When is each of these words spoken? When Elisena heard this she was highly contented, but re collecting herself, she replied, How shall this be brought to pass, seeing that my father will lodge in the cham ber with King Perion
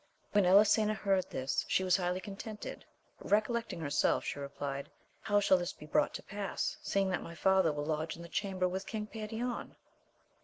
When 0.31 0.47
Elisena 0.47 0.95
heard 0.95 1.29
this 1.29 1.63
she 1.67 1.83
was 1.83 1.95
highly 1.97 2.19
contented, 2.19 2.83
but 3.19 3.29
re 3.31 3.39
collecting 3.39 3.79
herself, 3.81 4.25
she 4.25 4.39
replied, 4.39 4.89
How 5.19 5.39
shall 5.39 5.59
this 5.59 5.73
be 5.73 5.85
brought 5.85 6.15
to 6.15 6.23
pass, 6.23 6.75
seeing 6.81 7.09
that 7.11 7.21
my 7.21 7.35
father 7.35 7.71
will 7.71 7.85
lodge 7.85 8.15
in 8.15 8.23
the 8.23 8.27
cham 8.27 8.57
ber 8.57 8.67
with 8.67 8.87
King 8.87 9.05
Perion 9.05 9.75